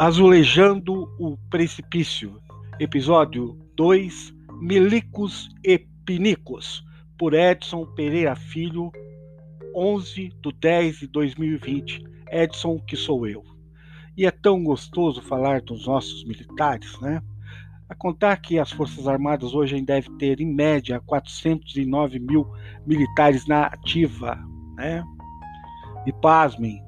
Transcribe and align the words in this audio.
Azulejando 0.00 1.14
o 1.18 1.36
Precipício, 1.50 2.40
episódio 2.78 3.54
2, 3.76 4.34
Milicos 4.58 5.50
e 5.62 5.78
Pinicos, 6.06 6.82
por 7.18 7.34
Edson 7.34 7.84
Pereira 7.84 8.34
Filho, 8.34 8.90
11 9.76 10.30
de 10.42 10.52
10 10.58 11.00
de 11.00 11.06
2020. 11.06 12.02
Edson, 12.30 12.78
que 12.78 12.96
sou 12.96 13.26
eu. 13.26 13.44
E 14.16 14.24
é 14.24 14.30
tão 14.30 14.64
gostoso 14.64 15.20
falar 15.20 15.60
dos 15.60 15.86
nossos 15.86 16.24
militares, 16.24 16.98
né? 17.02 17.20
A 17.86 17.94
contar 17.94 18.38
que 18.38 18.58
as 18.58 18.72
Forças 18.72 19.06
Armadas 19.06 19.52
hoje 19.52 19.78
devem 19.82 20.16
ter, 20.16 20.40
em 20.40 20.50
média, 20.50 20.98
409 21.04 22.18
mil 22.18 22.50
militares 22.86 23.46
na 23.46 23.64
ativa, 23.64 24.42
né? 24.76 25.04
E 26.06 26.12
pasmem, 26.22 26.82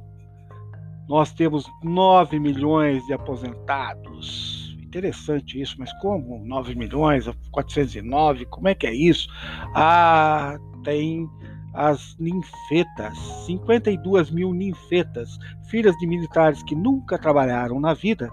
nós 1.09 1.33
temos 1.33 1.71
9 1.83 2.39
milhões 2.39 3.05
de 3.07 3.13
aposentados. 3.13 4.77
Interessante 4.83 5.61
isso, 5.61 5.77
mas 5.79 5.93
como 6.01 6.45
9 6.45 6.75
milhões, 6.75 7.27
409, 7.51 8.47
como 8.47 8.69
é 8.69 8.75
que 8.75 8.87
é 8.87 8.95
isso? 8.95 9.29
Ah, 9.75 10.59
tem 10.85 11.29
as 11.75 12.17
ninfetas, 12.19 13.17
52 13.47 14.31
mil 14.31 14.53
ninfetas, 14.53 15.39
filhas 15.71 15.97
de 15.97 16.07
militares 16.07 16.63
que 16.63 16.75
nunca 16.75 17.19
trabalharam 17.19 17.81
na 17.81 17.95
vida 17.95 18.31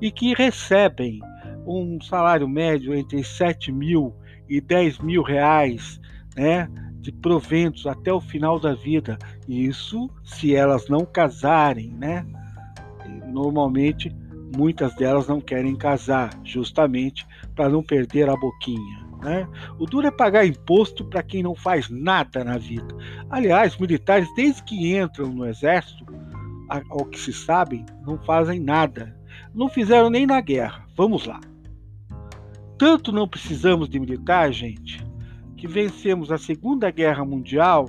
e 0.00 0.10
que 0.12 0.34
recebem 0.34 1.18
um 1.66 2.00
salário 2.00 2.48
médio 2.48 2.94
entre 2.94 3.24
7 3.24 3.72
mil 3.72 4.14
e 4.48 4.60
10 4.60 5.00
mil 5.00 5.22
reais, 5.22 6.00
né? 6.36 6.68
de 7.00 7.12
proventos 7.12 7.86
até 7.86 8.12
o 8.12 8.20
final 8.20 8.58
da 8.58 8.74
vida. 8.74 9.18
Isso 9.48 10.10
se 10.24 10.54
elas 10.54 10.88
não 10.88 11.04
casarem, 11.04 11.90
né? 11.90 12.26
Normalmente, 13.26 14.14
muitas 14.56 14.94
delas 14.94 15.28
não 15.28 15.40
querem 15.40 15.76
casar, 15.76 16.30
justamente 16.44 17.26
para 17.54 17.68
não 17.68 17.82
perder 17.82 18.28
a 18.28 18.36
boquinha. 18.36 19.06
Né? 19.22 19.48
O 19.78 19.86
duro 19.86 20.06
é 20.06 20.10
pagar 20.10 20.46
imposto 20.46 21.04
para 21.04 21.22
quem 21.22 21.42
não 21.42 21.54
faz 21.54 21.88
nada 21.88 22.44
na 22.44 22.58
vida. 22.58 22.94
Aliás, 23.30 23.76
militares, 23.76 24.28
desde 24.34 24.62
que 24.62 24.96
entram 24.96 25.28
no 25.28 25.46
exército, 25.46 26.04
ao 26.68 27.04
que 27.06 27.18
se 27.18 27.32
sabe, 27.32 27.84
não 28.04 28.18
fazem 28.18 28.60
nada. 28.60 29.16
Não 29.54 29.68
fizeram 29.68 30.10
nem 30.10 30.26
na 30.26 30.40
guerra. 30.40 30.84
Vamos 30.96 31.26
lá. 31.26 31.40
Tanto 32.78 33.12
não 33.12 33.26
precisamos 33.26 33.88
de 33.88 33.98
militar, 33.98 34.52
gente, 34.52 35.04
que 35.56 35.66
vencemos 35.66 36.30
a 36.30 36.36
Segunda 36.36 36.90
Guerra 36.90 37.24
Mundial 37.24 37.86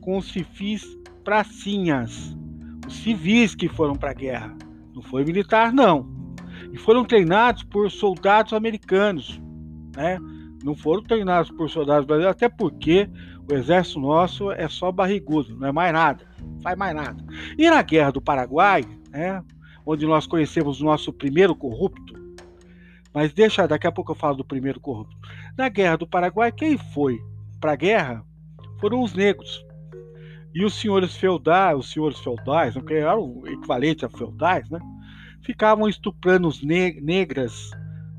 com 0.00 0.16
os 0.16 0.30
civis 0.32 0.86
pracinhas, 1.28 2.34
os 2.86 3.02
civis 3.02 3.54
que 3.54 3.68
foram 3.68 3.94
para 3.94 4.12
a 4.12 4.14
guerra. 4.14 4.56
Não 4.94 5.02
foi 5.02 5.26
militar, 5.26 5.70
não. 5.74 6.08
E 6.72 6.78
foram 6.78 7.04
treinados 7.04 7.62
por 7.64 7.90
soldados 7.90 8.54
americanos, 8.54 9.38
né? 9.94 10.18
Não 10.64 10.74
foram 10.74 11.02
treinados 11.02 11.50
por 11.50 11.68
soldados 11.68 12.06
brasileiros, 12.06 12.34
até 12.34 12.48
porque 12.48 13.10
o 13.46 13.54
exército 13.54 14.00
nosso 14.00 14.50
é 14.52 14.66
só 14.70 14.90
barrigudo, 14.90 15.54
não 15.54 15.68
é 15.68 15.72
mais 15.72 15.92
nada, 15.92 16.24
não 16.40 16.62
faz 16.62 16.78
mais 16.78 16.96
nada. 16.96 17.22
E 17.58 17.68
na 17.68 17.82
Guerra 17.82 18.10
do 18.10 18.22
Paraguai, 18.22 18.82
né, 19.10 19.44
onde 19.84 20.06
nós 20.06 20.26
conhecemos 20.26 20.80
o 20.80 20.84
nosso 20.86 21.12
primeiro 21.12 21.54
corrupto, 21.54 22.14
mas 23.12 23.34
deixa, 23.34 23.68
daqui 23.68 23.86
a 23.86 23.92
pouco 23.92 24.12
eu 24.12 24.16
falo 24.16 24.38
do 24.38 24.44
primeiro 24.46 24.80
corrupto. 24.80 25.14
Na 25.58 25.68
Guerra 25.68 25.98
do 25.98 26.06
Paraguai, 26.06 26.50
quem 26.50 26.78
foi 26.78 27.20
para 27.60 27.72
a 27.72 27.76
guerra 27.76 28.24
foram 28.80 29.02
os 29.02 29.12
negros. 29.12 29.67
E 30.54 30.64
os 30.64 30.74
senhores 30.74 31.14
feudais, 31.14 31.78
os 31.78 31.90
senhores 31.90 32.18
feudais, 32.18 32.74
que 32.74 32.94
eram 32.94 33.20
o 33.20 33.46
equivalente 33.46 34.04
a 34.04 34.08
feudais, 34.08 34.68
né? 34.70 34.80
Ficavam 35.42 35.88
estuprando 35.88 36.48
os 36.48 36.62
ne 36.62 37.00
negras, 37.00 37.70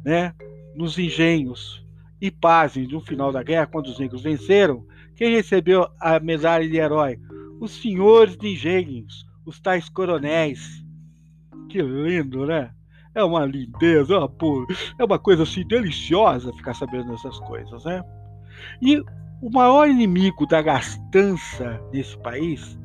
né? 0.06 0.34
Nos 0.76 0.98
engenhos. 0.98 1.86
E 2.22 2.30
pasem, 2.30 2.88
no 2.88 3.02
final 3.02 3.32
da 3.32 3.42
guerra, 3.42 3.68
quando 3.68 3.88
os 3.88 4.00
negros 4.00 4.22
venceram, 4.22 4.86
quem 5.16 5.36
recebeu 5.36 5.88
a 6.00 6.20
medalha 6.20 6.68
de 6.68 6.78
herói? 6.78 7.20
Os 7.60 7.72
senhores 7.72 8.38
de 8.38 8.54
engenhos, 8.54 9.26
os 9.46 9.60
tais 9.60 9.90
coronéis. 9.90 10.84
Que 11.70 11.82
lindo, 11.82 12.46
né? 12.46 12.72
É 13.14 13.24
uma 13.24 13.46
lindeza, 13.46 14.14
é 14.14 14.18
uma, 14.18 14.32
é 15.00 15.04
uma 15.04 15.20
coisa 15.20 15.44
assim 15.44 15.66
deliciosa 15.68 16.54
ficar 16.54 16.74
sabendo 16.74 17.12
dessas 17.12 17.40
coisas, 17.40 17.84
né? 17.84 18.04
E 18.82 19.02
o 19.42 19.50
maior 19.50 19.90
inimigo 19.90 20.46
da 20.46 20.62
gastança 20.62 21.82
nesse 21.92 22.18
país, 22.18 22.78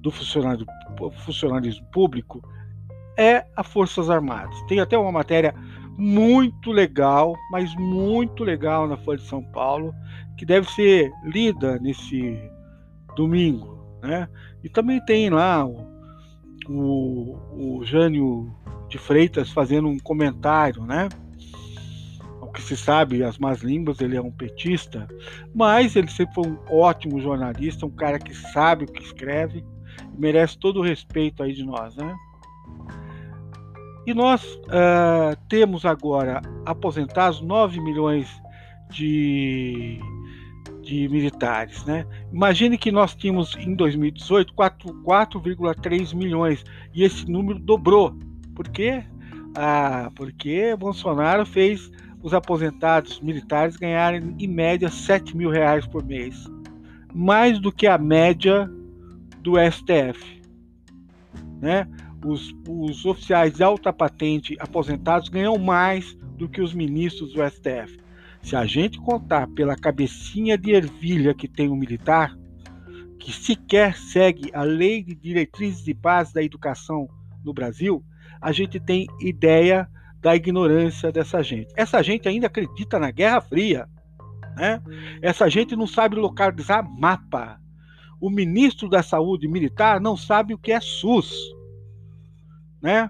do 0.00 0.10
funcionalismo 0.10 1.84
público, 1.92 2.42
é 3.16 3.46
as 3.56 3.66
Forças 3.66 4.10
Armadas. 4.10 4.54
Tem 4.68 4.80
até 4.80 4.96
uma 4.96 5.12
matéria 5.12 5.54
muito 5.96 6.70
legal, 6.70 7.34
mas 7.50 7.74
muito 7.76 8.44
legal 8.44 8.86
na 8.86 8.96
Folha 8.96 9.18
de 9.18 9.26
São 9.26 9.42
Paulo, 9.42 9.94
que 10.36 10.44
deve 10.44 10.70
ser 10.70 11.10
lida 11.24 11.78
nesse 11.78 12.38
domingo. 13.16 13.98
Né? 14.02 14.28
E 14.62 14.68
também 14.68 15.04
tem 15.04 15.30
lá 15.30 15.64
o, 15.64 15.86
o, 16.68 17.78
o 17.78 17.84
Jânio 17.84 18.54
de 18.88 18.98
Freitas 18.98 19.50
fazendo 19.50 19.88
um 19.88 19.98
comentário, 19.98 20.84
né? 20.84 21.08
Que 22.56 22.62
se 22.62 22.76
sabe, 22.76 23.22
as 23.22 23.38
más 23.38 23.60
línguas, 23.60 24.00
ele 24.00 24.16
é 24.16 24.20
um 24.20 24.30
petista, 24.30 25.06
mas 25.54 25.94
ele 25.94 26.08
sempre 26.08 26.34
foi 26.34 26.48
um 26.48 26.58
ótimo 26.68 27.20
jornalista, 27.20 27.86
um 27.86 27.90
cara 27.90 28.18
que 28.18 28.34
sabe 28.34 28.84
o 28.84 28.88
que 28.88 29.02
escreve 29.02 29.62
merece 30.18 30.58
todo 30.58 30.80
o 30.80 30.82
respeito 30.82 31.42
aí 31.42 31.52
de 31.52 31.64
nós, 31.64 31.94
né? 31.96 32.14
E 34.06 34.14
nós 34.14 34.44
uh, 34.44 35.36
temos 35.48 35.84
agora 35.84 36.40
aposentados 36.64 37.40
9 37.40 37.80
milhões 37.80 38.28
de, 38.88 39.98
de 40.82 41.08
militares. 41.08 41.84
Né? 41.84 42.06
Imagine 42.32 42.78
que 42.78 42.92
nós 42.92 43.16
tínhamos 43.16 43.56
em 43.56 43.74
2018 43.74 44.54
4,3 44.54 46.14
milhões 46.14 46.64
e 46.94 47.02
esse 47.02 47.28
número 47.28 47.58
dobrou. 47.58 48.16
Por 48.54 48.68
quê? 48.68 49.02
Ah, 49.56 50.08
porque 50.14 50.76
Bolsonaro 50.76 51.44
fez 51.44 51.90
os 52.26 52.34
aposentados 52.34 53.20
militares 53.20 53.76
ganharem 53.76 54.34
em 54.36 54.48
média 54.48 54.90
7 54.90 55.36
mil 55.36 55.48
reais 55.48 55.86
por 55.86 56.04
mês, 56.04 56.50
mais 57.14 57.60
do 57.60 57.70
que 57.70 57.86
a 57.86 57.96
média 57.96 58.68
do 59.42 59.52
STF. 59.56 60.42
Né? 61.60 61.86
Os, 62.24 62.52
os 62.68 63.04
oficiais 63.04 63.54
de 63.54 63.62
alta 63.62 63.92
patente 63.92 64.56
aposentados 64.58 65.28
ganham 65.28 65.56
mais 65.56 66.14
do 66.36 66.48
que 66.48 66.60
os 66.60 66.74
ministros 66.74 67.32
do 67.32 67.48
STF. 67.48 67.96
Se 68.42 68.56
a 68.56 68.66
gente 68.66 68.98
contar 68.98 69.46
pela 69.46 69.76
cabecinha 69.76 70.58
de 70.58 70.72
ervilha 70.72 71.32
que 71.32 71.46
tem 71.46 71.68
o 71.68 71.76
militar, 71.76 72.36
que 73.20 73.32
sequer 73.32 73.96
segue 73.96 74.50
a 74.52 74.64
lei 74.64 75.00
de 75.00 75.14
diretrizes 75.14 75.84
de 75.84 75.94
base 75.94 76.34
da 76.34 76.42
educação 76.42 77.08
no 77.44 77.54
Brasil, 77.54 78.02
a 78.40 78.50
gente 78.50 78.80
tem 78.80 79.06
ideia 79.20 79.88
da 80.26 80.34
ignorância 80.34 81.12
dessa 81.12 81.40
gente. 81.40 81.72
Essa 81.76 82.02
gente 82.02 82.28
ainda 82.28 82.48
acredita 82.48 82.98
na 82.98 83.12
Guerra 83.12 83.40
Fria. 83.40 83.88
Né? 84.56 84.82
Essa 85.22 85.48
gente 85.48 85.76
não 85.76 85.86
sabe 85.86 86.16
localizar 86.16 86.82
mapa. 86.82 87.60
O 88.20 88.28
ministro 88.28 88.88
da 88.88 89.04
Saúde 89.04 89.46
militar 89.46 90.00
não 90.00 90.16
sabe 90.16 90.52
o 90.52 90.58
que 90.58 90.72
é 90.72 90.80
SUS. 90.80 91.32
Né? 92.82 93.08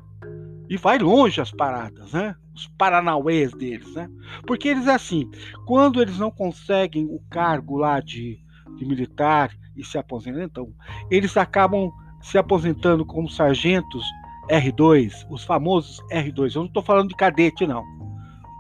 E 0.69 0.77
vai 0.77 0.99
longe 0.99 1.41
as 1.41 1.51
paradas, 1.51 2.13
né? 2.13 2.35
Os 2.55 2.67
paranauês 2.77 3.51
deles, 3.53 3.95
né? 3.95 4.11
Porque 4.47 4.69
eles, 4.69 4.87
assim, 4.87 5.31
quando 5.65 6.03
eles 6.03 6.19
não 6.19 6.31
conseguem 6.31 7.07
o 7.07 7.19
cargo 7.31 7.79
lá 7.79 7.99
de, 7.99 8.39
de 8.77 8.85
militar 8.85 9.57
e 9.75 9.83
se 9.83 9.97
aposentam, 9.97 10.69
eles 11.11 11.35
acabam 11.39 11.91
se 12.21 12.37
aposentando 12.37 13.07
como 13.07 13.31
sargentos 13.31 14.05
R2, 14.51 15.27
os 15.31 15.45
famosos 15.45 16.01
R2. 16.11 16.55
Eu 16.55 16.61
não 16.61 16.69
estou 16.69 16.83
falando 16.83 17.09
de 17.09 17.17
cadete, 17.17 17.67
não. 17.67 17.85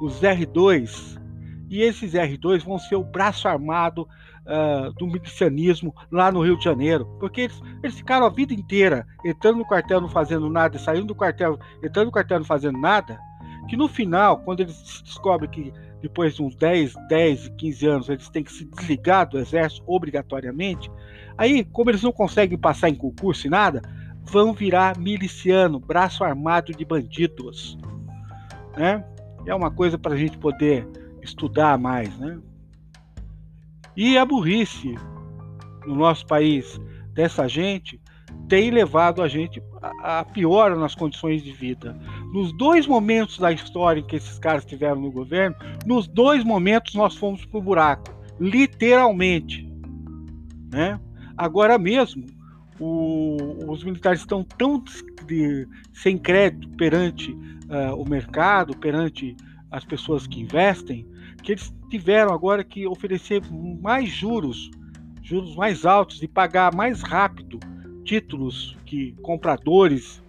Os 0.00 0.20
R2. 0.20 1.20
E 1.68 1.82
esses 1.82 2.12
R2 2.12 2.64
vão 2.64 2.78
ser 2.78 2.96
o 2.96 3.04
braço 3.04 3.48
armado 3.48 4.02
uh, 4.46 4.92
do 4.94 5.06
milicianismo 5.06 5.94
lá 6.10 6.30
no 6.30 6.42
Rio 6.42 6.56
de 6.56 6.64
Janeiro. 6.64 7.06
Porque 7.18 7.42
eles, 7.42 7.60
eles 7.82 7.96
ficaram 7.96 8.26
a 8.26 8.30
vida 8.30 8.54
inteira 8.54 9.06
entrando 9.24 9.58
no 9.58 9.66
quartel 9.66 10.00
não 10.00 10.08
fazendo 10.08 10.48
nada, 10.48 10.78
saindo 10.78 11.06
do 11.06 11.14
quartel, 11.14 11.58
entrando 11.82 12.06
no 12.06 12.12
quartel 12.12 12.38
não 12.38 12.46
fazendo 12.46 12.78
nada. 12.78 13.18
Que 13.68 13.76
no 13.76 13.88
final, 13.88 14.38
quando 14.40 14.60
eles 14.60 15.02
descobrem 15.04 15.50
que 15.50 15.72
depois 16.00 16.36
de 16.36 16.42
uns 16.42 16.54
10, 16.54 16.94
10, 17.08 17.48
15 17.58 17.86
anos 17.86 18.08
eles 18.08 18.28
têm 18.28 18.44
que 18.44 18.52
se 18.52 18.64
desligar 18.64 19.28
do 19.28 19.38
exército 19.38 19.82
obrigatoriamente, 19.86 20.90
aí, 21.36 21.64
como 21.64 21.90
eles 21.90 22.02
não 22.02 22.12
conseguem 22.12 22.58
passar 22.58 22.88
em 22.88 22.94
concurso 22.94 23.46
e 23.46 23.50
nada, 23.50 23.82
vão 24.30 24.52
virar 24.52 24.98
miliciano, 24.98 25.78
braço 25.78 26.24
armado 26.24 26.72
de 26.72 26.84
bandidos. 26.84 27.78
Né? 28.76 29.04
É 29.46 29.54
uma 29.54 29.70
coisa 29.70 29.96
para 29.96 30.14
a 30.14 30.16
gente 30.16 30.36
poder 30.38 30.86
estudar 31.22 31.78
mais. 31.78 32.16
Né? 32.18 32.38
E 33.96 34.18
a 34.18 34.24
burrice 34.24 34.94
no 35.86 35.94
nosso 35.94 36.26
país 36.26 36.80
dessa 37.14 37.48
gente 37.48 38.00
tem 38.48 38.70
levado 38.70 39.22
a 39.22 39.28
gente 39.28 39.62
a, 39.82 40.24
pior 40.24 40.76
nas 40.76 40.94
condições 40.94 41.42
de 41.42 41.52
vida. 41.52 41.98
nos 42.32 42.52
dois 42.52 42.86
momentos 42.86 43.38
da 43.38 43.50
história 43.50 44.02
que 44.02 44.16
esses 44.16 44.38
caras 44.38 44.62
estiveram 44.62 45.00
no 45.00 45.10
governo, 45.10 45.56
nos 45.84 46.06
dois 46.06 46.44
momentos 46.44 46.94
nós 46.94 47.16
fomos 47.16 47.44
pro 47.44 47.62
buraco, 47.62 48.14
literalmente, 48.38 49.68
né? 50.70 51.00
Agora 51.36 51.78
mesmo, 51.78 52.24
o, 52.78 53.70
os 53.70 53.82
militares 53.84 54.20
estão 54.20 54.42
tão 54.42 54.82
de, 55.26 55.66
sem 55.92 56.18
crédito 56.18 56.68
perante 56.70 57.32
uh, 57.32 57.94
o 57.96 58.08
mercado, 58.08 58.76
perante 58.76 59.36
as 59.70 59.84
pessoas 59.84 60.26
que 60.26 60.40
investem, 60.40 61.06
que 61.42 61.52
eles 61.52 61.74
tiveram 61.90 62.32
agora 62.32 62.64
que 62.64 62.86
oferecer 62.86 63.42
mais 63.80 64.08
juros, 64.08 64.70
juros 65.22 65.54
mais 65.56 65.84
altos 65.84 66.22
e 66.22 66.28
pagar 66.28 66.74
mais 66.74 67.02
rápido 67.02 67.58
títulos 68.04 68.76
que 68.86 69.12
compradores 69.22 70.22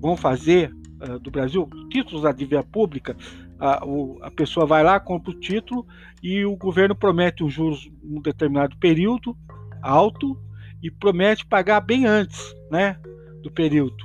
vão 0.00 0.16
fazer 0.16 0.72
uh, 1.00 1.18
do 1.18 1.30
Brasil, 1.30 1.68
títulos 1.90 2.22
da 2.22 2.32
dívida 2.32 2.62
pública, 2.62 3.16
a, 3.58 3.84
o, 3.86 4.18
a, 4.22 4.30
pessoa 4.30 4.66
vai 4.66 4.82
lá, 4.82 5.00
compra 5.00 5.30
o 5.30 5.40
título 5.40 5.86
e 6.22 6.44
o 6.44 6.56
governo 6.56 6.94
promete 6.94 7.42
os 7.42 7.52
juros 7.52 7.90
um 8.02 8.20
determinado 8.20 8.76
período 8.76 9.36
alto 9.82 10.38
e 10.82 10.90
promete 10.90 11.46
pagar 11.46 11.80
bem 11.80 12.06
antes 12.06 12.54
né, 12.70 12.98
do 13.42 13.50
período. 13.50 14.04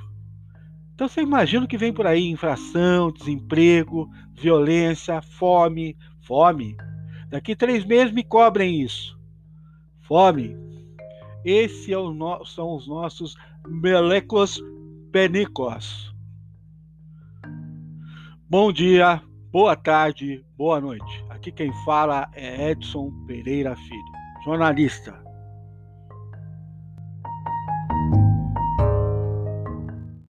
Então 0.94 1.08
você 1.08 1.22
imagina 1.22 1.66
o 1.66 1.68
que 1.68 1.78
vem 1.78 1.94
por 1.94 2.06
aí: 2.06 2.30
inflação, 2.30 3.12
desemprego, 3.12 4.10
violência, 4.34 5.22
fome. 5.22 5.98
Fome. 6.22 6.78
Daqui 7.30 7.56
três 7.56 7.84
meses 7.84 8.14
me 8.14 8.24
cobrem 8.24 8.82
isso. 8.82 9.20
Fome. 10.02 10.56
Esses 11.44 11.90
é 11.90 11.96
no... 11.96 12.46
são 12.46 12.76
os 12.76 12.88
nossos 12.88 13.36
melecos 13.68 14.62
penicos. 15.12 16.14
Bom 18.48 18.72
dia, 18.72 19.22
boa 19.52 19.76
tarde, 19.76 20.46
boa 20.58 20.80
noite. 20.80 21.26
Aqui 21.30 21.52
quem 21.52 21.72
fala 21.86 22.30
é 22.34 22.72
Edson 22.72 23.12
Pereira 23.26 23.76
Filho, 23.76 24.12
jornalista. 24.44 25.21